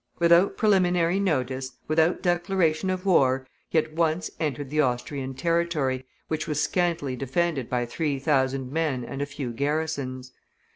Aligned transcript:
Without 0.17 0.57
preliminary 0.57 1.19
notice, 1.19 1.73
without 1.87 2.23
declaration 2.23 2.89
of 2.89 3.05
war, 3.05 3.45
he 3.69 3.77
at 3.77 3.93
once 3.93 4.31
entered 4.39 4.71
the 4.71 4.81
Austrian 4.81 5.35
territory, 5.35 6.07
which 6.27 6.47
was 6.47 6.59
scantily 6.59 7.15
defended 7.15 7.69
by 7.69 7.85
three 7.85 8.17
thousand 8.17 8.71
men 8.71 9.03
and 9.05 9.21
a 9.21 9.27
few 9.27 9.51
garrisons. 9.51 10.31